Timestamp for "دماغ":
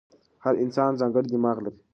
1.33-1.57